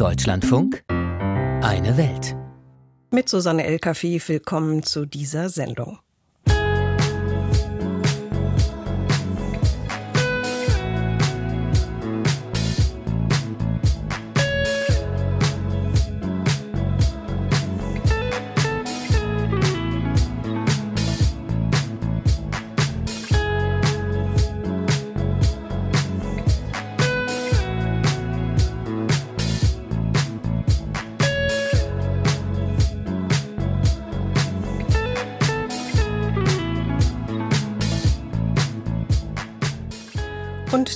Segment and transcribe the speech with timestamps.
[0.00, 2.34] Deutschlandfunk Eine Welt.
[3.10, 5.98] Mit Susanne Elkafi willkommen zu dieser Sendung.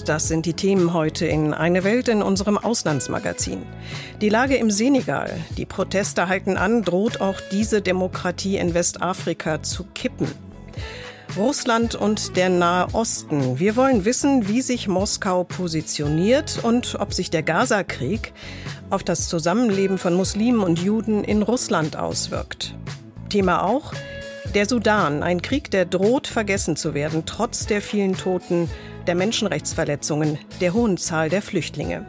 [0.05, 3.62] Das sind die Themen heute in Eine Welt in unserem Auslandsmagazin.
[4.21, 9.85] Die Lage im Senegal, die Proteste halten an, droht auch diese Demokratie in Westafrika zu
[9.95, 10.29] kippen.
[11.39, 13.59] Russland und der Nahe Osten.
[13.59, 18.34] Wir wollen wissen, wie sich Moskau positioniert und ob sich der Gaza-Krieg
[18.91, 22.77] auf das Zusammenleben von Muslimen und Juden in Russland auswirkt.
[23.31, 23.95] Thema auch
[24.55, 28.69] der Sudan, ein Krieg, der droht vergessen zu werden, trotz der vielen Toten
[29.06, 32.06] der Menschenrechtsverletzungen, der hohen Zahl der Flüchtlinge.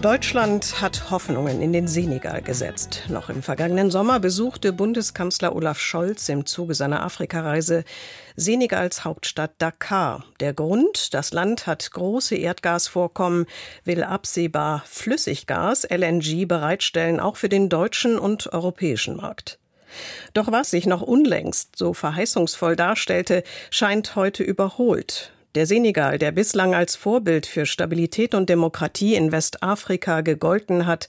[0.00, 3.02] Deutschland hat Hoffnungen in den Senegal gesetzt.
[3.08, 7.82] Noch im vergangenen Sommer besuchte Bundeskanzler Olaf Scholz im Zuge seiner Afrikareise
[8.36, 10.24] Senegals Hauptstadt Dakar.
[10.38, 13.46] Der Grund, das Land hat große Erdgasvorkommen,
[13.84, 19.58] will absehbar Flüssiggas, LNG, bereitstellen, auch für den deutschen und europäischen Markt.
[20.32, 25.32] Doch was sich noch unlängst so verheißungsvoll darstellte, scheint heute überholt.
[25.54, 31.08] Der Senegal, der bislang als Vorbild für Stabilität und Demokratie in Westafrika gegolten hat,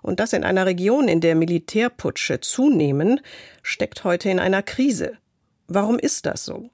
[0.00, 3.20] und das in einer Region, in der Militärputsche zunehmen,
[3.62, 5.12] steckt heute in einer Krise.
[5.66, 6.68] Warum ist das so?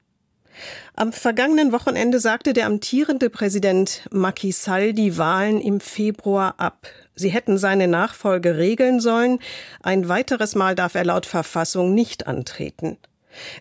[0.95, 6.87] Am vergangenen Wochenende sagte der amtierende Präsident Macky Sall die Wahlen im Februar ab.
[7.15, 9.39] Sie hätten seine Nachfolge regeln sollen.
[9.81, 12.97] Ein weiteres Mal darf er laut Verfassung nicht antreten.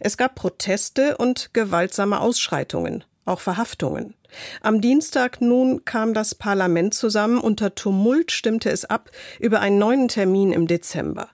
[0.00, 4.14] Es gab Proteste und gewaltsame Ausschreitungen auch Verhaftungen.
[4.60, 10.08] Am Dienstag nun kam das Parlament zusammen, unter Tumult stimmte es ab über einen neuen
[10.08, 11.28] Termin im Dezember.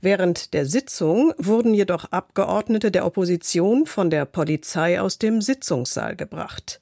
[0.00, 6.80] Während der Sitzung wurden jedoch Abgeordnete der Opposition von der Polizei aus dem Sitzungssaal gebracht.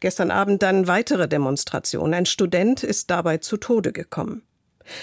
[0.00, 2.14] Gestern Abend dann weitere Demonstrationen.
[2.14, 4.45] Ein Student ist dabei zu Tode gekommen.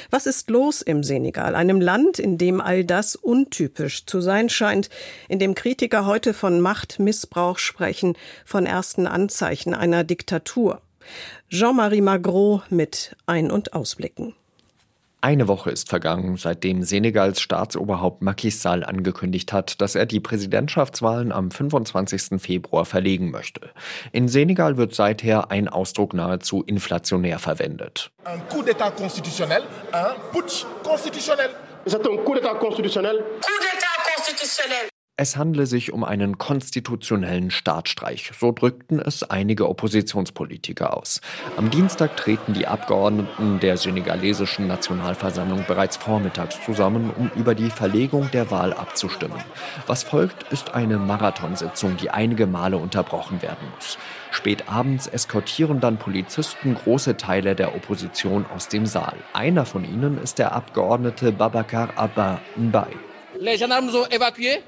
[0.10, 4.90] Was ist los im Senegal, einem Land, in dem all das untypisch zu sein scheint,
[5.30, 10.82] in dem Kritiker heute von Machtmissbrauch sprechen, von ersten Anzeichen einer Diktatur?
[11.50, 14.34] Jean-Marie Magro mit Ein- und Ausblicken.
[15.24, 21.32] Eine Woche ist vergangen, seitdem Senegals Staatsoberhaupt Macky Sall angekündigt hat, dass er die Präsidentschaftswahlen
[21.32, 22.42] am 25.
[22.42, 23.70] Februar verlegen möchte.
[24.12, 28.12] In Senegal wird seither ein Ausdruck nahezu inflationär verwendet.
[28.26, 29.64] Un coup d'état constitutionnel,
[29.94, 31.52] un putsch constitutionnel.
[31.86, 33.24] C'est un coup d'état constitutionnel.
[33.40, 34.93] Coup d'état constitutionnel.
[35.16, 41.22] Es handle sich um einen konstitutionellen Staatsstreich, so drückten es einige Oppositionspolitiker aus.
[41.56, 48.32] Am Dienstag treten die Abgeordneten der senegalesischen Nationalversammlung bereits vormittags zusammen, um über die Verlegung
[48.32, 49.38] der Wahl abzustimmen.
[49.86, 54.00] Was folgt, ist eine Marathonsitzung, die einige Male unterbrochen werden muss.
[54.32, 59.18] Spät abends eskortieren dann Polizisten große Teile der Opposition aus dem Saal.
[59.34, 63.13] Einer von ihnen ist der Abgeordnete Babakar Abba Mbaye.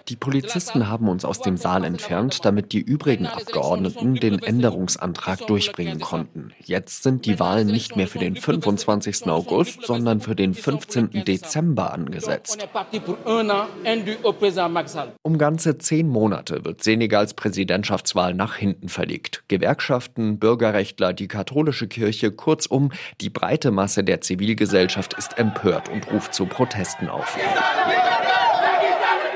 [0.07, 6.00] Die Polizisten haben uns aus dem Saal entfernt, damit die übrigen Abgeordneten den Änderungsantrag durchbringen
[6.00, 6.51] konnten.
[6.63, 9.27] Jetzt sind die Wahlen nicht mehr für den 25.
[9.27, 11.23] August, sondern für den 15.
[11.25, 12.67] Dezember angesetzt.
[15.21, 19.44] Um ganze zehn Monate wird Senegals Präsidentschaftswahl nach hinten verlegt.
[19.47, 22.91] Gewerkschaften, Bürgerrechtler, die katholische Kirche, kurzum,
[23.21, 27.38] die breite Masse der Zivilgesellschaft ist empört und ruft zu Protesten auf.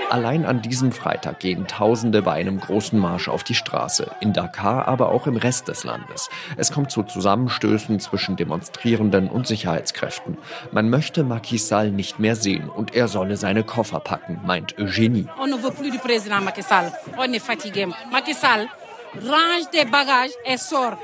[0.10, 4.88] Allein an diesem Freitag gehen Tausende bei einem großen Marsch auf die Straße, in Dakar,
[4.88, 6.30] aber auch im Rest des Landes.
[6.58, 10.40] Es kommt zu Zusammenstößen zwischen Demonstrierenden und Sicherheitskräften.
[10.72, 15.28] Man möchte Macky Sall nicht mehr sehen und er solle seine Koffer packen, meint Eugenie.
[15.40, 15.92] On ne veut plus
[16.24, 16.92] du Macky Sall.
[17.16, 17.86] On est fatigué.
[18.12, 18.68] Macky Sall,
[19.16, 20.98] range tes bagages et sors.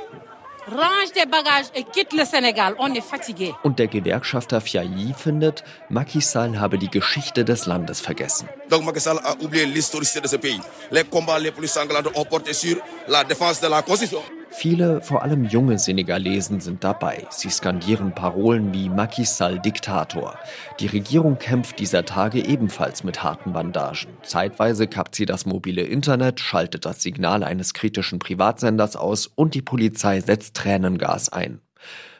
[0.67, 2.73] Range tes bagages et quitte le Sénégal.
[2.79, 3.53] On est fatigué.
[3.63, 8.47] Und der Gewerkschafter Fiayi findet, Macky Sall habe die Geschichte des Landes vergessen.
[8.71, 10.59] Donc Macky Sall a oublié l'historicité de ce pays.
[10.91, 12.77] Les combats les plus sanglants ont porté sur
[13.07, 14.23] la défense de la Constitution.
[14.57, 17.27] Viele, vor allem junge Senegalesen, sind dabei.
[17.29, 20.39] Sie skandieren Parolen wie Macky Sall Diktator.
[20.79, 24.13] Die Regierung kämpft dieser Tage ebenfalls mit harten Bandagen.
[24.23, 29.61] Zeitweise kappt sie das mobile Internet, schaltet das Signal eines kritischen Privatsenders aus und die
[29.61, 31.59] Polizei setzt Tränengas ein.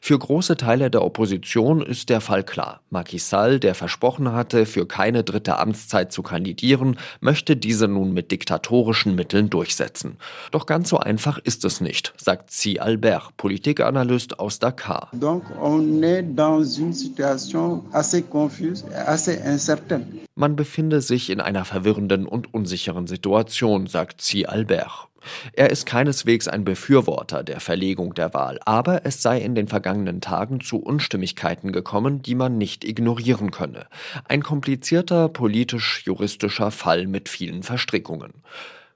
[0.02, 2.82] Für große Teile der Opposition ist der Fall klar.
[2.92, 8.30] Macky Sall, der versprochen hatte, für keine dritte Amtszeit zu kandidieren, möchte diese nun mit
[8.30, 10.18] diktatorischen Mitteln durchsetzen.
[10.52, 15.10] Doch ganz so einfach ist es nicht, sagt Si Albert, Politikanalyst aus Dakar.
[15.14, 20.06] Donc on est dans une situation assez confuse, assez incertaine.
[20.36, 25.08] Man befinde sich in einer verwirrenden und unsicheren Situation, sagt Si Albert.
[25.54, 30.22] Er ist keineswegs ein Befürworter der Verlegung der Wahl, aber es sei in den vergangenen
[30.22, 33.88] Tagen zu Unstimmigkeiten gekommen, die man nicht ignorieren könne.
[34.28, 38.34] Ein komplizierter politisch-juristischer Fall mit vielen Verstrickungen.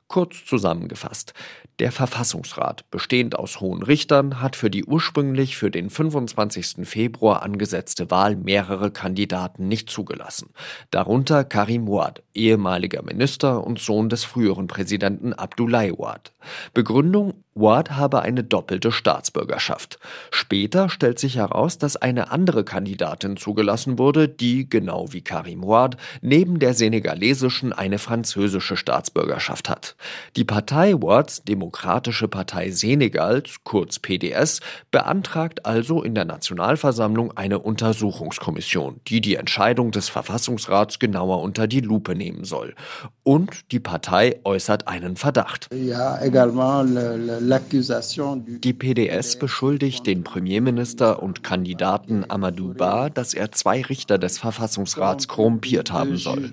[0.09, 1.35] Kurz zusammengefasst.
[1.77, 6.77] Der Verfassungsrat, bestehend aus hohen Richtern, hat für die ursprünglich für den 25.
[6.83, 10.49] Februar angesetzte Wahl mehrere Kandidaten nicht zugelassen.
[10.89, 16.33] Darunter Karim Ouad, ehemaliger Minister und Sohn des früheren Präsidenten Abdoulaye Ouad.
[16.73, 19.99] Begründung Ward habe eine doppelte Staatsbürgerschaft.
[20.31, 25.97] Später stellt sich heraus, dass eine andere Kandidatin zugelassen wurde, die, genau wie Karim Ward,
[26.21, 29.95] neben der senegalesischen eine französische Staatsbürgerschaft hat.
[30.35, 34.61] Die Partei Wards, Demokratische Partei Senegals, kurz PDS,
[34.91, 41.81] beantragt also in der Nationalversammlung eine Untersuchungskommission, die die Entscheidung des Verfassungsrats genauer unter die
[41.81, 42.75] Lupe nehmen soll.
[43.23, 45.67] Und die Partei äußert einen Verdacht.
[45.73, 53.51] Ja, également le, le die PDS beschuldigt den Premierminister und Kandidaten Amadou Ba, dass er
[53.51, 56.51] zwei Richter des Verfassungsrats korrumpiert haben soll.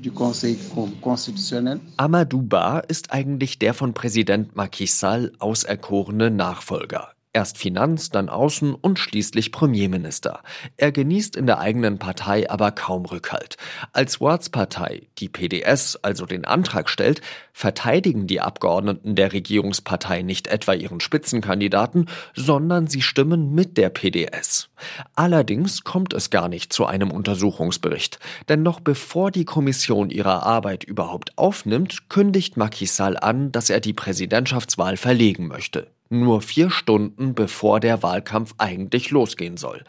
[1.96, 7.15] Amadou Ba ist eigentlich der von Präsident Macky Sall auserkorene Nachfolger.
[7.36, 10.40] Erst Finanz, dann Außen und schließlich Premierminister.
[10.78, 13.58] Er genießt in der eigenen Partei aber kaum Rückhalt.
[13.92, 17.20] Als Wards Partei, die PDS, also den Antrag stellt,
[17.52, 24.70] verteidigen die Abgeordneten der Regierungspartei nicht etwa ihren Spitzenkandidaten, sondern sie stimmen mit der PDS.
[25.14, 28.18] Allerdings kommt es gar nicht zu einem Untersuchungsbericht,
[28.48, 33.80] denn noch bevor die Kommission ihre Arbeit überhaupt aufnimmt, kündigt Macky Sall an, dass er
[33.80, 39.84] die Präsidentschaftswahl verlegen möchte nur vier Stunden bevor der Wahlkampf eigentlich losgehen soll.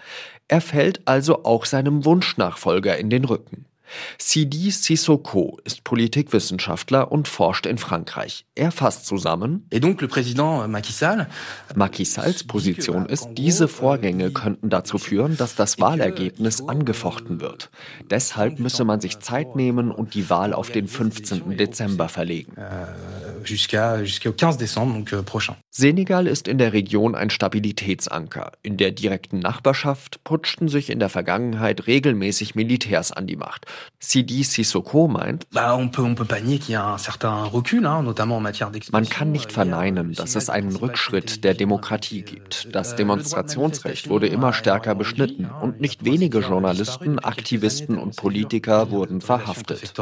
[0.47, 3.65] Er fällt also auch seinem Wunschnachfolger in den Rücken.
[4.17, 8.45] Sidi Sissoko ist Politikwissenschaftler und forscht in Frankreich.
[8.55, 9.65] Er fasst zusammen.
[9.71, 11.27] Et donc le président Macky Sall,
[11.75, 17.69] Macky Salls Position ist, diese Vorgänge könnten dazu führen, dass das Wahlergebnis angefochten wird.
[18.09, 21.57] Deshalb müsse man sich Zeit nehmen und die Wahl auf den 15.
[21.57, 22.53] Dezember verlegen.
[23.47, 25.55] jusqu'à jusqu'au 15 décembre donc euh, prochain.
[25.71, 28.51] Senegal ist in der Region ein Stabilitätsanker.
[28.63, 33.65] In der direkten Nachbarschaft putschten sich in der Vergangenheit regelmäßig Militärs an die Macht.
[33.99, 35.47] Sidi Sissoko meint,
[38.91, 42.75] man kann nicht verneinen, dass es einen Rückschritt der Demokratie gibt.
[42.75, 49.93] Das Demonstrationsrecht wurde immer stärker beschnitten und nicht wenige Journalisten, Aktivisten und Politiker wurden verhaftet.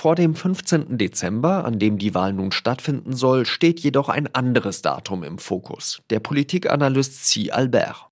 [0.00, 0.96] Vor dem 15.
[0.96, 6.02] Dezember, an dem die Wahl nun stattfinden soll, steht jedoch ein anderes Datum im Fokus.
[6.10, 7.50] Der Politikanalyst C.
[7.50, 8.07] Albert.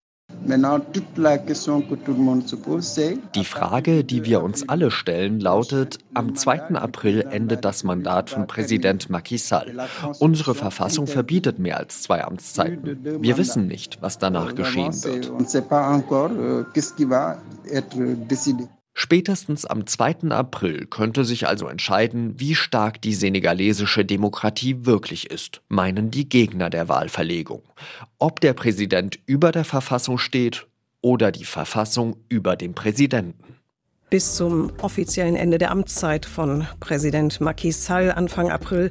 [3.35, 6.61] Die Frage, die wir uns alle stellen, lautet, am 2.
[6.76, 9.88] April endet das Mandat von Präsident Macky Sall.
[10.21, 13.23] Unsere Verfassung verbietet mehr als zwei Amtszeiten.
[13.23, 15.30] Wir wissen nicht, was danach geschehen wird.
[18.99, 20.31] Spätestens am 2.
[20.31, 26.71] April könnte sich also entscheiden, wie stark die senegalesische Demokratie wirklich ist, meinen die Gegner
[26.71, 27.62] der Wahlverlegung.
[28.19, 30.67] Ob der Präsident über der Verfassung steht
[31.03, 33.57] oder die Verfassung über dem Präsidenten.
[34.09, 38.88] Bis zum offiziellen Ende der Amtszeit von Präsident Macky Sall Anfang April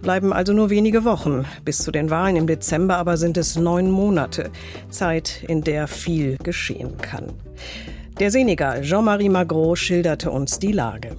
[0.00, 1.44] bleiben also nur wenige Wochen.
[1.64, 4.52] Bis zu den Wahlen im Dezember aber sind es neun Monate.
[4.90, 7.32] Zeit, in der viel geschehen kann.
[8.20, 11.16] Der Senegal, Jean-Marie Magro, schilderte uns die Lage.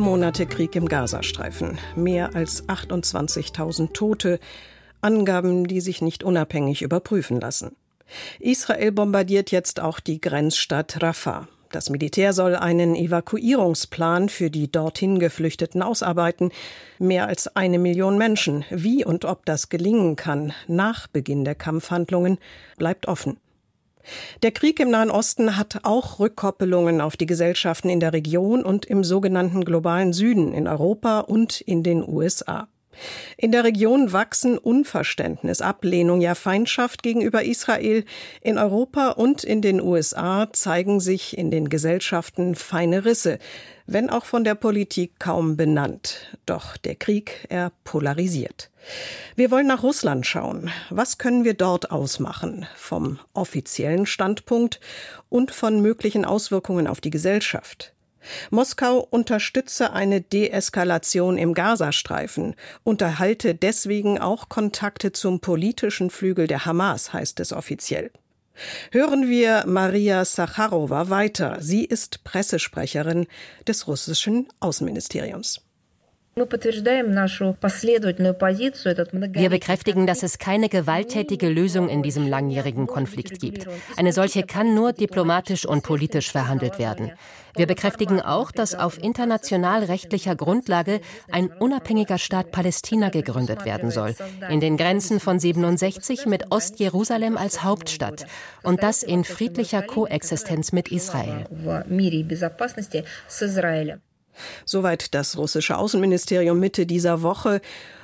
[0.00, 4.40] Vier Monate Krieg im Gazastreifen, mehr als 28.000 Tote,
[5.02, 7.76] Angaben, die sich nicht unabhängig überprüfen lassen.
[8.38, 11.48] Israel bombardiert jetzt auch die Grenzstadt Rafah.
[11.70, 16.50] Das Militär soll einen Evakuierungsplan für die dorthin Geflüchteten ausarbeiten.
[16.98, 18.64] Mehr als eine Million Menschen.
[18.70, 22.38] Wie und ob das gelingen kann nach Beginn der Kampfhandlungen,
[22.78, 23.36] bleibt offen.
[24.42, 28.86] Der Krieg im Nahen Osten hat auch Rückkoppelungen auf die Gesellschaften in der Region und
[28.86, 32.68] im sogenannten globalen Süden in Europa und in den USA.
[33.36, 38.04] In der Region wachsen Unverständnis, Ablehnung, ja Feindschaft gegenüber Israel.
[38.40, 43.38] In Europa und in den USA zeigen sich in den Gesellschaften feine Risse,
[43.86, 46.36] wenn auch von der Politik kaum benannt.
[46.46, 48.70] Doch der Krieg, er polarisiert.
[49.36, 50.70] Wir wollen nach Russland schauen.
[50.90, 52.66] Was können wir dort ausmachen?
[52.76, 54.80] Vom offiziellen Standpunkt
[55.28, 57.94] und von möglichen Auswirkungen auf die Gesellschaft.
[58.50, 67.12] Moskau unterstütze eine Deeskalation im Gazastreifen, unterhalte deswegen auch Kontakte zum politischen Flügel der Hamas,
[67.12, 68.10] heißt es offiziell.
[68.90, 71.58] Hören wir Maria Sacharowa weiter.
[71.60, 73.26] Sie ist Pressesprecherin
[73.66, 75.62] des russischen Außenministeriums.
[76.36, 76.46] Wir
[79.50, 83.66] bekräftigen, dass es keine gewalttätige Lösung in diesem langjährigen Konflikt gibt.
[83.96, 87.10] Eine solche kann nur diplomatisch und politisch verhandelt werden.
[87.56, 91.00] Wir bekräftigen auch, dass auf international rechtlicher Grundlage
[91.32, 94.14] ein unabhängiger Staat Palästina gegründet werden soll,
[94.48, 98.24] in den Grenzen von 67 mit Ostjerusalem als Hauptstadt
[98.62, 101.46] und das in friedlicher Koexistenz mit Israel.
[104.64, 107.60] Soweit das russische Außenministerium Mitte dieser Woche.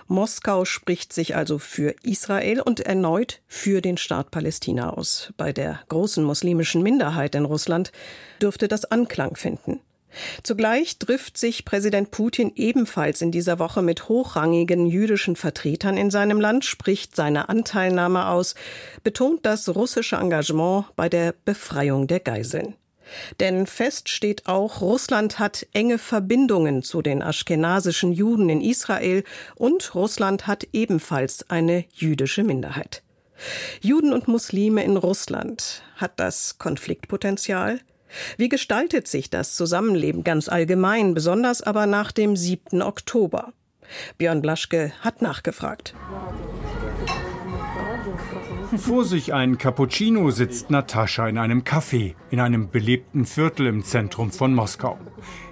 [0.08, 5.32] Moskau spricht sich also für Israel und erneut für den Staat Palästina aus.
[5.36, 7.90] Bei der großen muslimischen Minderheit in Russland
[8.40, 9.80] dürfte das Anklang finden.
[10.42, 16.40] Zugleich trifft sich Präsident Putin ebenfalls in dieser Woche mit hochrangigen jüdischen Vertretern in seinem
[16.40, 18.54] Land, spricht seine Anteilnahme aus,
[19.02, 22.74] betont das russische Engagement bei der Befreiung der Geiseln.
[23.40, 29.94] Denn fest steht auch, Russland hat enge Verbindungen zu den aschkenasischen Juden in Israel und
[29.94, 33.02] Russland hat ebenfalls eine jüdische Minderheit.
[33.80, 35.82] Juden und Muslime in Russland.
[35.96, 37.80] Hat das Konfliktpotenzial?
[38.36, 42.82] Wie gestaltet sich das Zusammenleben ganz allgemein, besonders aber nach dem 7.
[42.82, 43.52] Oktober?
[44.18, 45.94] Björn Blaschke hat nachgefragt.
[48.78, 54.30] Vor sich ein Cappuccino sitzt Natascha in einem Café in einem belebten Viertel im Zentrum
[54.30, 54.98] von Moskau.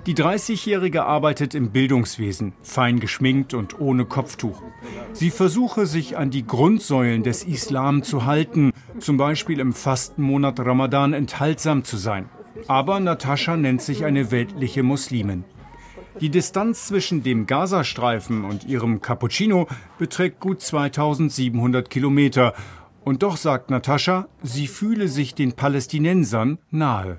[0.07, 4.63] Die 30-Jährige arbeitet im Bildungswesen, fein geschminkt und ohne Kopftuch.
[5.13, 11.13] Sie versuche sich an die Grundsäulen des Islam zu halten, zum Beispiel im Fastenmonat Ramadan
[11.13, 12.29] enthaltsam zu sein.
[12.69, 15.45] Aber Natascha nennt sich eine weltliche Muslimin.
[16.21, 19.67] Die Distanz zwischen dem Gazastreifen und ihrem Cappuccino
[19.99, 22.55] beträgt gut 2700 Kilometer
[23.05, 27.19] und doch sagt Natascha, sie fühle sich den Palästinensern nahe.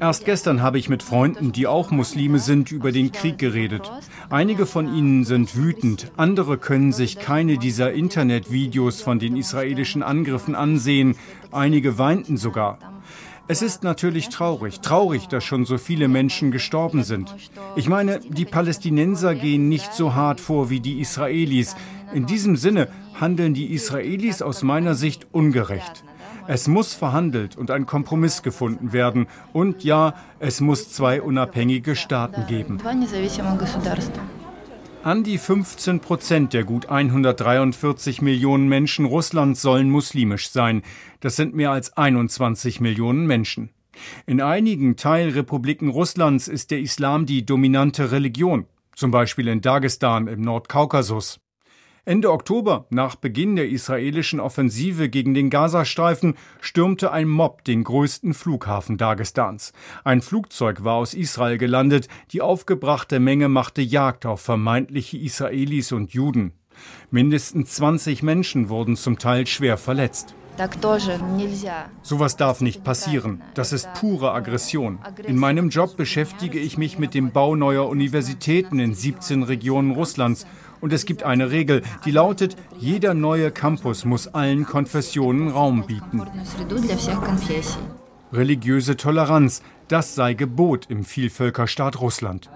[0.00, 3.90] Erst gestern habe ich mit Freunden, die auch Muslime sind, über den Krieg geredet.
[4.30, 10.54] Einige von ihnen sind wütend, andere können sich keine dieser Internetvideos von den israelischen Angriffen
[10.54, 11.16] ansehen,
[11.50, 12.78] einige weinten sogar.
[13.50, 17.34] Es ist natürlich traurig, traurig, dass schon so viele Menschen gestorben sind.
[17.76, 21.74] Ich meine, die Palästinenser gehen nicht so hart vor wie die Israelis.
[22.12, 22.88] In diesem Sinne
[23.20, 26.04] handeln die Israelis aus meiner Sicht ungerecht.
[26.46, 29.26] Es muss verhandelt und ein Kompromiss gefunden werden.
[29.52, 32.78] Und ja, es muss zwei unabhängige Staaten geben.
[35.02, 40.82] An die 15 Prozent der gut 143 Millionen Menschen Russlands sollen muslimisch sein.
[41.20, 43.70] Das sind mehr als 21 Millionen Menschen.
[44.26, 50.40] In einigen Teilrepubliken Russlands ist der Islam die dominante Religion, zum Beispiel in Dagestan im
[50.40, 51.40] Nordkaukasus.
[52.04, 58.34] Ende Oktober, nach Beginn der israelischen Offensive gegen den Gazastreifen, stürmte ein Mob den größten
[58.34, 59.72] Flughafen Dagestans.
[60.04, 66.12] Ein Flugzeug war aus Israel gelandet, die aufgebrachte Menge machte Jagd auf vermeintliche Israelis und
[66.12, 66.52] Juden.
[67.10, 70.34] Mindestens 20 Menschen wurden zum Teil schwer verletzt.
[72.02, 73.42] Sowas darf nicht passieren.
[73.54, 74.98] Das ist pure Aggression.
[75.24, 80.46] In meinem Job beschäftige ich mich mit dem Bau neuer Universitäten in 17 Regionen Russlands
[80.80, 86.22] und es gibt eine Regel, die lautet, jeder neue Campus muss allen Konfessionen Raum bieten.
[88.32, 92.50] Religiöse Toleranz, das sei Gebot im Vielvölkerstaat Russland.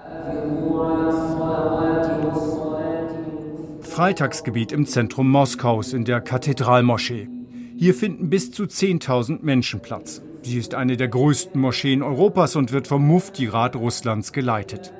[3.81, 7.29] Freitagsgebiet im Zentrum Moskaus in der Kathedralmoschee.
[7.77, 10.23] Hier finden bis zu 10.000 Menschen Platz.
[10.43, 14.93] Sie ist eine der größten Moscheen Europas und wird vom Mufti-Rat Russlands geleitet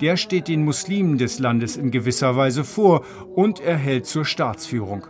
[0.00, 3.04] der steht den Muslimen des Landes in gewisser Weise vor
[3.34, 5.06] und erhält zur Staatsführung.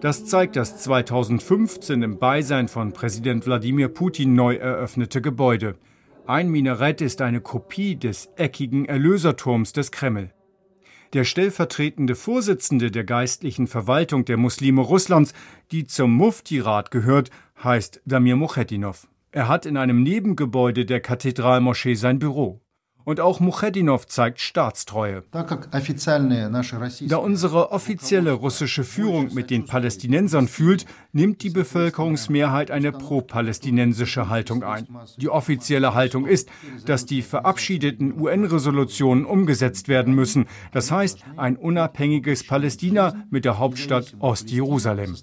[0.00, 5.76] Das zeigt das 2015 im Beisein von Präsident Wladimir Putin neu eröffnete Gebäude.
[6.26, 10.32] Ein Minarett ist eine Kopie des eckigen Erlöserturms des Kreml.
[11.12, 15.34] Der stellvertretende Vorsitzende der geistlichen Verwaltung der Muslime Russlands,
[15.72, 17.30] die zum Mufti-Rat gehört,
[17.62, 19.08] heißt Damir Muchetinov.
[19.32, 22.60] Er hat in einem Nebengebäude der Kathedralmoschee sein Büro.
[23.04, 25.22] Und auch Muchedinov zeigt Staatstreue.
[25.30, 34.62] Da unsere offizielle russische Führung mit den Palästinensern fühlt, nimmt die Bevölkerungsmehrheit eine pro-palästinensische Haltung
[34.62, 34.86] ein.
[35.16, 36.48] Die offizielle Haltung ist,
[36.86, 40.46] dass die verabschiedeten UN-Resolutionen umgesetzt werden müssen.
[40.72, 45.16] Das heißt, ein unabhängiges Palästina mit der Hauptstadt Ostjerusalem.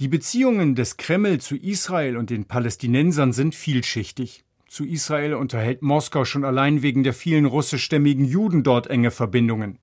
[0.00, 4.44] Die Beziehungen des Kreml zu Israel und den Palästinensern sind vielschichtig.
[4.72, 9.78] Zu Israel unterhält Moskau schon allein wegen der vielen russischstämmigen Juden dort enge Verbindungen.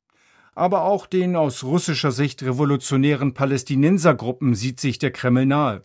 [0.56, 5.84] Aber auch den aus russischer Sicht revolutionären Palästinensergruppen sieht sich der Kreml nahe.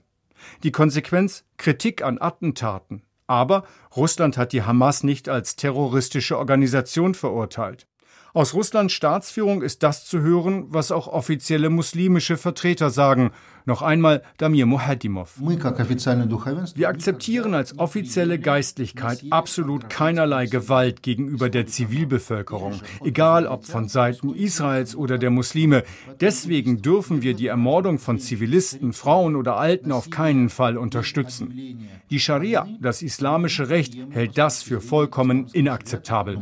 [0.62, 3.02] Die Konsequenz Kritik an Attentaten.
[3.26, 7.86] Aber Russland hat die Hamas nicht als terroristische Organisation verurteilt.
[8.36, 13.30] Aus Russlands Staatsführung ist das zu hören, was auch offizielle muslimische Vertreter sagen.
[13.64, 15.38] Noch einmal Damir Muhadimov.
[15.38, 24.34] Wir akzeptieren als offizielle Geistlichkeit absolut keinerlei Gewalt gegenüber der Zivilbevölkerung, egal ob von Seiten
[24.34, 25.84] Israels oder der Muslime.
[26.20, 31.86] Deswegen dürfen wir die Ermordung von Zivilisten, Frauen oder Alten auf keinen Fall unterstützen.
[32.10, 36.36] Die Scharia, das islamische Recht, hält das für vollkommen inakzeptabel.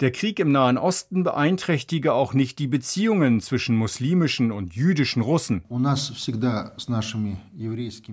[0.00, 5.62] Der Krieg im Nahen Osten beeinträchtige auch nicht die Beziehungen zwischen muslimischen und jüdischen Russen.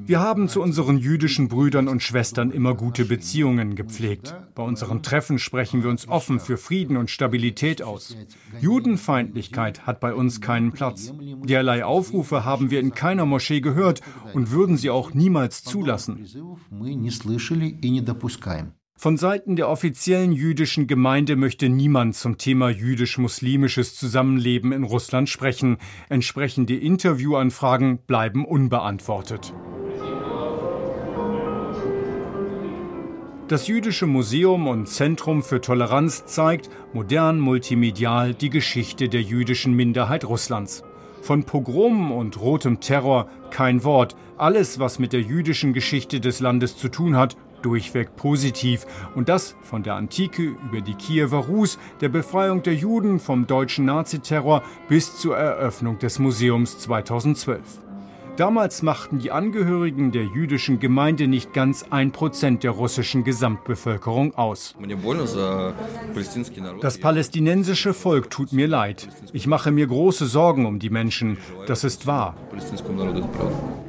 [0.06, 4.34] Wir haben zu unseren jüdischen Brüdern und Schwestern immer gute Beziehungen gepflegt.
[4.56, 8.16] Bei unseren Treffen sprechen wir uns offen für Frieden und Stabilität aus.
[8.62, 11.12] Judenfeindlichkeit hat bei uns keinen Platz.
[11.44, 14.00] Derlei Aufrufe haben wir in keiner Moschee gehört
[14.34, 16.26] und würden sie auch niemals zulassen.
[18.96, 25.78] Von Seiten der offiziellen jüdischen Gemeinde möchte niemand zum Thema jüdisch-muslimisches Zusammenleben in Russland sprechen.
[26.10, 29.54] Entsprechende Interviewanfragen bleiben unbeantwortet.
[33.50, 40.24] Das Jüdische Museum und Zentrum für Toleranz zeigt modern multimedial die Geschichte der jüdischen Minderheit
[40.24, 40.84] Russlands.
[41.22, 44.16] Von Pogromen und rotem Terror kein Wort.
[44.38, 48.86] Alles, was mit der jüdischen Geschichte des Landes zu tun hat, durchweg positiv.
[49.16, 53.86] Und das von der Antike über die Kiewer Rus, der Befreiung der Juden vom deutschen
[53.86, 57.93] Naziterror bis zur Eröffnung des Museums 2012.
[58.36, 64.76] Damals machten die Angehörigen der jüdischen Gemeinde nicht ganz ein Prozent der russischen Gesamtbevölkerung aus.
[66.82, 69.08] Das palästinensische Volk tut mir leid.
[69.34, 71.38] Ich mache mir große Sorgen um die Menschen.
[71.68, 72.36] Das ist wahr.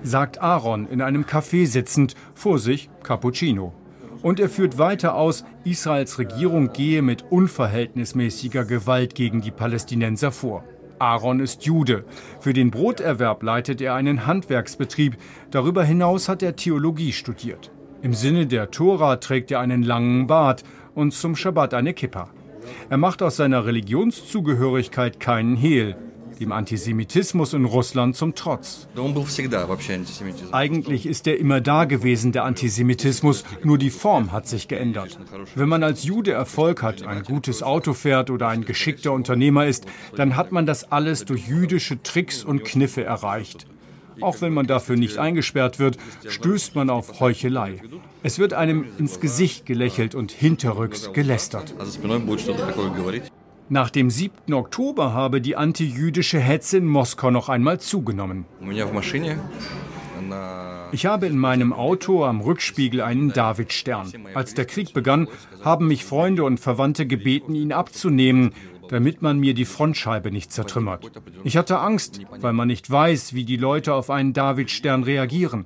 [0.03, 3.73] Sagt Aaron in einem Café sitzend, vor sich Cappuccino.
[4.21, 10.65] Und er führt weiter aus, Israels Regierung gehe mit unverhältnismäßiger Gewalt gegen die Palästinenser vor.
[10.99, 12.05] Aaron ist Jude.
[12.41, 15.17] Für den Broterwerb leitet er einen Handwerksbetrieb.
[15.51, 17.71] Darüber hinaus hat er Theologie studiert.
[18.03, 20.63] Im Sinne der Tora trägt er einen langen Bart
[20.95, 22.31] und zum Schabbat eine Kippa.
[22.91, 25.97] Er macht aus seiner Religionszugehörigkeit keinen Hehl
[26.41, 28.87] dem Antisemitismus in Russland zum Trotz.
[30.53, 35.19] Eigentlich ist er immer da gewesen, der Antisemitismus, nur die Form hat sich geändert.
[35.55, 39.87] Wenn man als Jude Erfolg hat, ein gutes Auto fährt oder ein geschickter Unternehmer ist,
[40.17, 43.67] dann hat man das alles durch jüdische Tricks und Kniffe erreicht.
[44.21, 47.81] Auch wenn man dafür nicht eingesperrt wird, stößt man auf Heuchelei.
[48.23, 51.75] Es wird einem ins Gesicht gelächelt und hinterrücks gelästert.
[53.71, 54.53] Nach dem 7.
[54.53, 58.45] Oktober habe die antijüdische Hetze in Moskau noch einmal zugenommen.
[60.93, 64.13] Ich habe in meinem Auto am Rückspiegel einen Davidstern.
[64.35, 65.29] Als der Krieg begann,
[65.65, 68.53] haben mich Freunde und Verwandte gebeten, ihn abzunehmen,
[68.89, 71.11] damit man mir die Frontscheibe nicht zertrümmert.
[71.43, 75.65] Ich hatte Angst, weil man nicht weiß, wie die Leute auf einen Davidstern reagieren.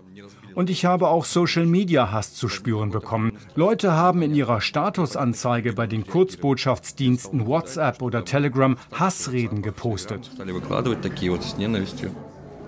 [0.59, 3.39] Und ich habe auch Social-Media-Hass zu spüren bekommen.
[3.55, 10.33] Leute haben in ihrer Statusanzeige bei den Kurzbotschaftsdiensten WhatsApp oder Telegram Hassreden gepostet.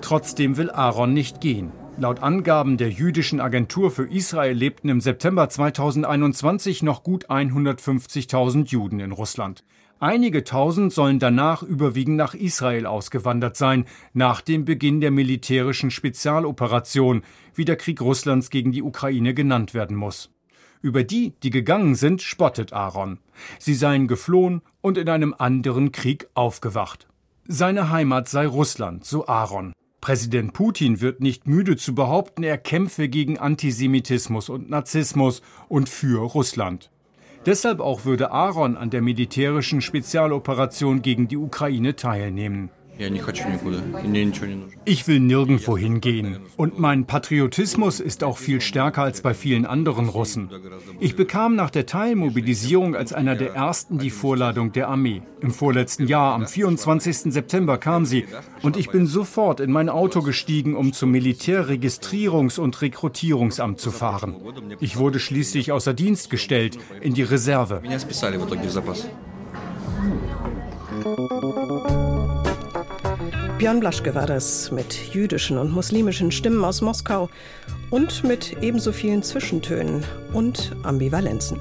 [0.03, 1.73] Trotzdem will Aaron nicht gehen.
[1.99, 9.01] Laut Angaben der jüdischen Agentur für Israel lebten im September 2021 noch gut 150.000 Juden
[9.01, 9.65] in Russland.
[10.03, 13.85] Einige tausend sollen danach überwiegend nach Israel ausgewandert sein,
[14.15, 17.23] nach dem Beginn der militärischen Spezialoperation,
[17.55, 20.31] wie der Krieg Russlands gegen die Ukraine genannt werden muss.
[20.81, 23.19] Über die, die gegangen sind, spottet Aaron.
[23.59, 27.07] Sie seien geflohen und in einem anderen Krieg aufgewacht.
[27.47, 29.75] Seine Heimat sei Russland, so Aaron.
[30.01, 36.23] Präsident Putin wird nicht müde zu behaupten, er kämpfe gegen Antisemitismus und Narzissmus und für
[36.23, 36.91] Russland.
[37.47, 42.71] Deshalb auch würde Aaron an der militärischen Spezialoperation gegen die Ukraine teilnehmen.
[44.85, 46.41] Ich will nirgendwo hingehen.
[46.59, 50.51] Und mein Patriotismus ist auch viel stärker als bei vielen anderen Russen.
[51.01, 55.23] Ich bekam nach der Teilmobilisierung als einer der ersten die Vorladung der Armee.
[55.41, 57.33] Im vorletzten Jahr, am 24.
[57.33, 58.27] September, kam sie.
[58.61, 64.37] Und ich bin sofort in mein Auto gestiegen, um zum Militärregistrierungs- und Rekrutierungsamt zu fahren.
[64.81, 67.81] Ich wurde schließlich außer Dienst gestellt, in die Reserve.
[73.61, 77.29] Björn Blaschke war das mit jüdischen und muslimischen Stimmen aus Moskau
[77.91, 81.61] und mit ebenso vielen Zwischentönen und Ambivalenzen.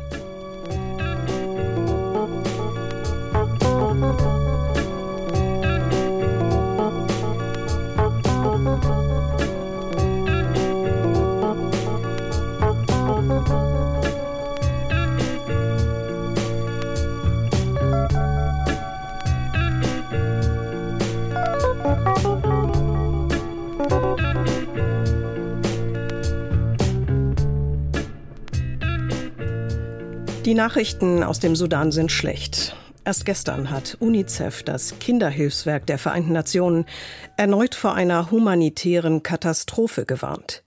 [30.60, 32.76] Nachrichten aus dem Sudan sind schlecht.
[33.06, 36.86] Erst gestern hat UNICEF, das Kinderhilfswerk der Vereinten Nationen,
[37.38, 40.62] erneut vor einer humanitären Katastrophe gewarnt.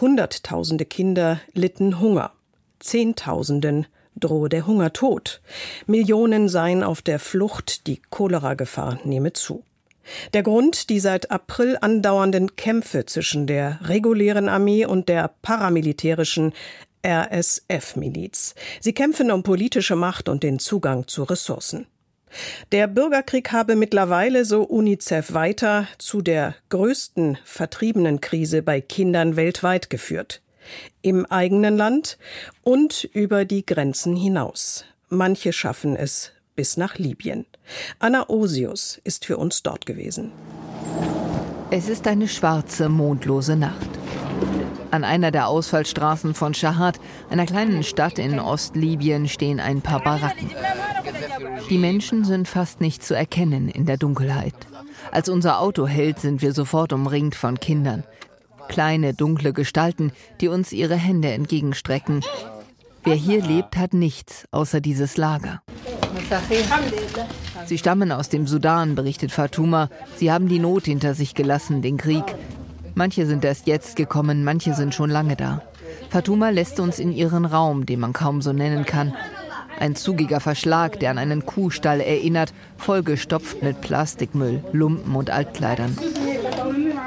[0.00, 2.30] Hunderttausende Kinder litten Hunger.
[2.78, 5.40] Zehntausenden drohe der Hungertod.
[5.88, 9.64] Millionen seien auf der Flucht, die Cholera-Gefahr nehme zu.
[10.32, 16.52] Der Grund die seit April andauernden Kämpfe zwischen der regulären Armee und der paramilitärischen
[17.04, 18.54] RSF-Miliz.
[18.80, 21.86] Sie kämpfen um politische Macht und den Zugang zu Ressourcen.
[22.72, 29.90] Der Bürgerkrieg habe mittlerweile, so UNICEF weiter, zu der größten vertriebenen Krise bei Kindern weltweit
[29.90, 30.42] geführt.
[31.02, 32.18] Im eigenen Land
[32.62, 34.84] und über die Grenzen hinaus.
[35.10, 37.46] Manche schaffen es bis nach Libyen.
[37.98, 40.32] Anna Osius ist für uns dort gewesen.
[41.70, 44.03] Es ist eine schwarze, mondlose Nacht.
[44.94, 50.52] An einer der Ausfallstraßen von Shahad, einer kleinen Stadt in Ostlibyen, stehen ein paar Baracken.
[51.68, 54.54] Die Menschen sind fast nicht zu erkennen in der Dunkelheit.
[55.10, 58.04] Als unser Auto hält, sind wir sofort umringt von Kindern.
[58.68, 62.20] Kleine, dunkle Gestalten, die uns ihre Hände entgegenstrecken.
[63.02, 65.60] Wer hier lebt, hat nichts außer dieses Lager.
[67.66, 69.88] Sie stammen aus dem Sudan, berichtet Fatuma.
[70.18, 72.22] Sie haben die Not hinter sich gelassen, den Krieg.
[72.94, 75.62] Manche sind erst jetzt gekommen, manche sind schon lange da.
[76.10, 79.14] Fatuma lässt uns in ihren Raum, den man kaum so nennen kann.
[79.78, 85.98] Ein zugiger Verschlag, der an einen Kuhstall erinnert, vollgestopft mit Plastikmüll, Lumpen und Altkleidern.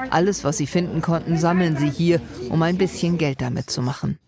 [0.09, 2.19] Alles, was sie finden konnten, sammeln sie hier,
[2.49, 4.19] um ein bisschen Geld damit zu machen.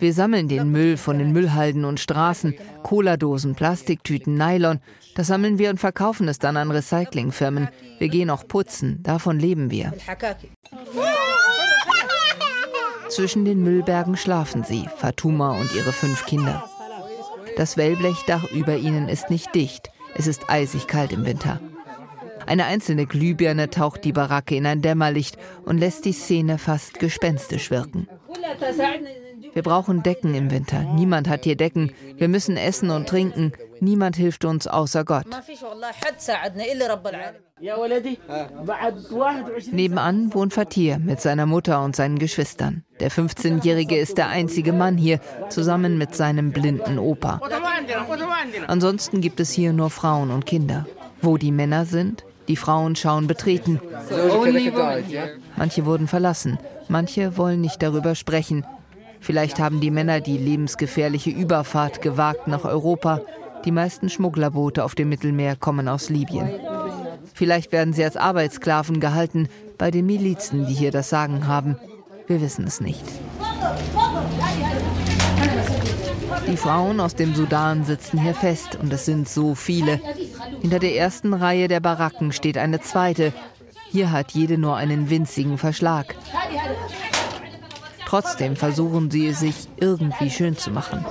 [0.00, 4.80] Wir sammeln den Müll von den Müllhalden und Straßen, Cola-Dosen, Plastiktüten, Nylon.
[5.14, 7.68] Das sammeln wir und verkaufen es dann an Recyclingfirmen.
[7.98, 9.92] Wir gehen auch putzen, davon leben wir.
[13.10, 16.64] Zwischen den Müllbergen schlafen sie, Fatuma und ihre fünf Kinder.
[17.56, 19.90] Das Wellblechdach über ihnen ist nicht dicht.
[20.14, 21.60] Es ist eisig kalt im Winter.
[22.46, 25.36] Eine einzelne Glühbirne taucht die Baracke in ein Dämmerlicht
[25.66, 28.08] und lässt die Szene fast gespenstisch wirken.
[29.52, 30.80] Wir brauchen Decken im Winter.
[30.94, 31.92] Niemand hat hier Decken.
[32.16, 33.52] Wir müssen essen und trinken.
[33.80, 35.26] Niemand hilft uns außer Gott.
[39.72, 42.84] Nebenan wohnt Fatir mit seiner Mutter und seinen Geschwistern.
[43.00, 47.40] Der 15-Jährige ist der einzige Mann hier, zusammen mit seinem blinden Opa.
[48.66, 50.86] Ansonsten gibt es hier nur Frauen und Kinder.
[51.22, 53.80] Wo die Männer sind, die Frauen schauen betreten.
[55.56, 56.58] Manche wurden verlassen,
[56.88, 58.64] manche wollen nicht darüber sprechen.
[59.20, 63.20] Vielleicht haben die Männer die lebensgefährliche Überfahrt gewagt nach Europa.
[63.64, 66.50] Die meisten Schmugglerboote auf dem Mittelmeer kommen aus Libyen.
[67.34, 71.76] Vielleicht werden sie als Arbeitssklaven gehalten bei den Milizen, die hier das Sagen haben.
[72.26, 73.04] Wir wissen es nicht.
[76.46, 80.00] Die Frauen aus dem Sudan sitzen hier fest und es sind so viele.
[80.60, 83.32] Hinter der ersten Reihe der Baracken steht eine zweite.
[83.90, 86.14] Hier hat jede nur einen winzigen Verschlag.
[88.10, 91.04] Trotzdem versuchen sie es sich irgendwie schön zu machen.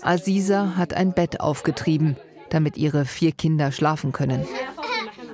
[0.00, 2.16] Aziza hat ein Bett aufgetrieben,
[2.48, 4.46] damit ihre vier Kinder schlafen können.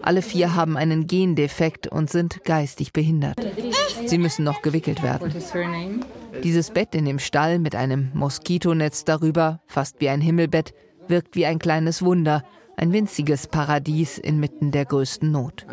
[0.02, 3.36] Alle vier haben einen Gendefekt und sind geistig behindert.
[4.04, 5.32] Sie müssen noch gewickelt werden.
[6.42, 10.74] Dieses Bett in dem Stall mit einem Moskitonetz darüber, fast wie ein Himmelbett,
[11.06, 12.42] wirkt wie ein kleines Wunder,
[12.76, 15.64] ein winziges Paradies inmitten der größten Not.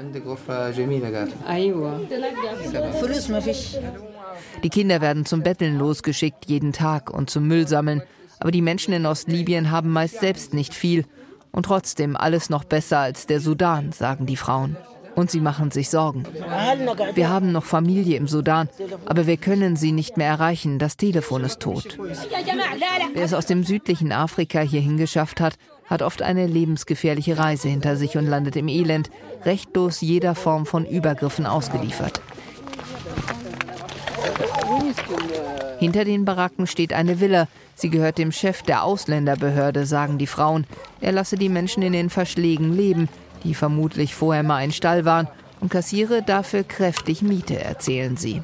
[4.64, 8.02] Die Kinder werden zum Betteln losgeschickt, jeden Tag und zum Müll sammeln.
[8.40, 11.06] Aber die Menschen in Ostlibyen haben meist selbst nicht viel.
[11.52, 14.78] Und trotzdem alles noch besser als der Sudan, sagen die Frauen.
[15.16, 16.24] Und sie machen sich Sorgen.
[17.16, 18.70] Wir haben noch Familie im Sudan,
[19.06, 20.80] aber wir können sie nicht mehr erreichen.
[20.80, 21.98] Das Telefon ist tot.
[23.14, 27.98] Wer es aus dem südlichen Afrika hierhin geschafft hat, hat oft eine lebensgefährliche Reise hinter
[27.98, 29.10] sich und landet im Elend,
[29.44, 32.22] rechtlos jeder Form von Übergriffen ausgeliefert.
[35.80, 37.48] Hinter den Baracken steht eine Villa.
[37.76, 40.68] Sie gehört dem Chef der Ausländerbehörde, sagen die Frauen.
[41.00, 43.10] Er lasse die Menschen in den Verschlägen leben,
[43.44, 45.28] die vermutlich vorher mal ein Stall waren,
[45.60, 48.42] und kassiere dafür kräftig Miete, erzählen sie.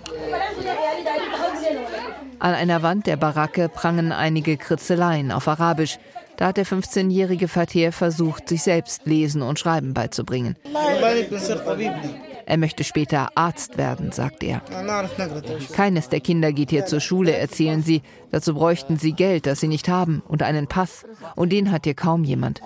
[2.40, 5.98] An einer Wand der Baracke prangen einige Kritzeleien auf Arabisch.
[6.38, 10.56] Da hat der 15-jährige Fatih versucht, sich selbst Lesen und Schreiben beizubringen.
[12.48, 14.62] Er möchte später Arzt werden, sagt er.
[15.74, 18.02] Keines der Kinder geht hier zur Schule, erzählen sie.
[18.32, 21.06] Dazu bräuchten sie Geld, das sie nicht haben, und einen Pass.
[21.36, 22.62] Und den hat hier kaum jemand.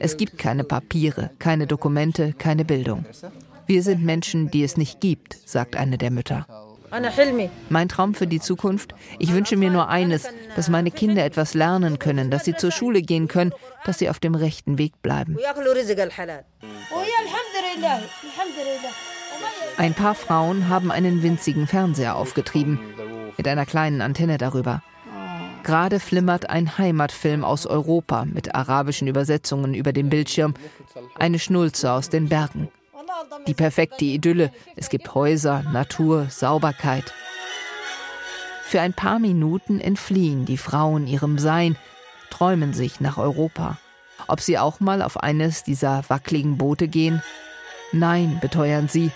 [0.00, 3.06] Es gibt keine Papiere, keine Dokumente, keine Bildung.
[3.68, 6.65] Wir sind Menschen, die es nicht gibt, sagt eine der Mütter.
[7.68, 8.94] Mein Traum für die Zukunft?
[9.18, 13.02] Ich wünsche mir nur eines, dass meine Kinder etwas lernen können, dass sie zur Schule
[13.02, 13.52] gehen können,
[13.84, 15.36] dass sie auf dem rechten Weg bleiben.
[19.76, 22.80] Ein paar Frauen haben einen winzigen Fernseher aufgetrieben,
[23.36, 24.82] mit einer kleinen Antenne darüber.
[25.62, 30.54] Gerade flimmert ein Heimatfilm aus Europa mit arabischen Übersetzungen über dem Bildschirm,
[31.18, 32.68] eine Schnulze aus den Bergen.
[33.46, 34.52] Die perfekte Idylle.
[34.76, 37.12] Es gibt Häuser, Natur, Sauberkeit.
[38.64, 41.76] Für ein paar Minuten entfliehen die Frauen ihrem Sein,
[42.30, 43.78] träumen sich nach Europa.
[44.28, 47.22] Ob sie auch mal auf eines dieser wackeligen Boote gehen?
[47.92, 49.12] Nein, beteuern sie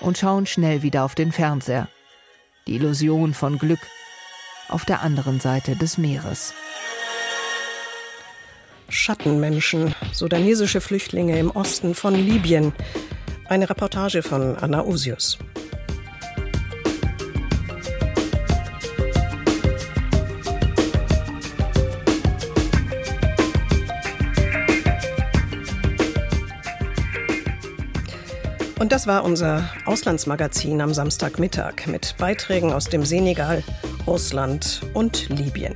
[0.00, 1.88] und schauen schnell wieder auf den Fernseher.
[2.66, 3.80] Die Illusion von Glück
[4.68, 6.54] auf der anderen Seite des Meeres.
[8.88, 12.72] Schattenmenschen, sudanesische Flüchtlinge im Osten von Libyen.
[13.52, 15.36] Eine Reportage von Anna Usius.
[28.78, 33.62] Und das war unser Auslandsmagazin am Samstagmittag mit Beiträgen aus dem Senegal,
[34.06, 35.74] Russland und Libyen.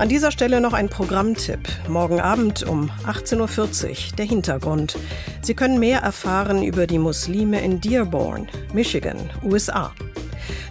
[0.00, 1.68] An dieser Stelle noch ein Programmtipp.
[1.86, 4.96] Morgen Abend um 18.40 Uhr der Hintergrund.
[5.42, 9.92] Sie können mehr erfahren über die Muslime in Dearborn, Michigan, USA.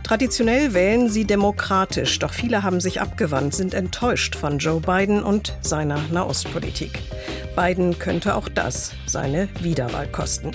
[0.02, 5.56] Traditionell wählen sie demokratisch, doch viele haben sich abgewandt, sind enttäuscht von Joe Biden und
[5.62, 7.00] seiner Nahostpolitik.
[7.56, 10.54] Biden könnte auch das seine Wiederwahl kosten.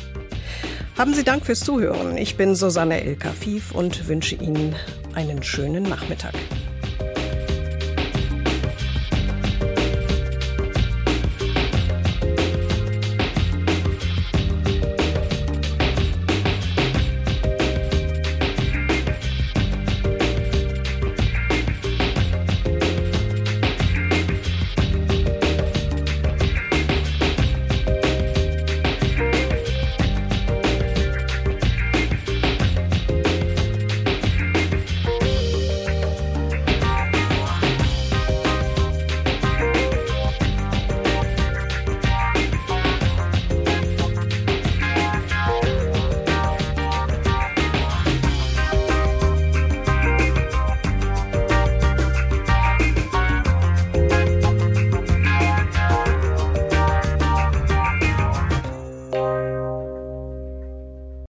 [0.99, 2.17] Haben Sie Dank fürs Zuhören.
[2.17, 4.75] Ich bin Susanne El Kafif und wünsche Ihnen
[5.15, 6.35] einen schönen Nachmittag.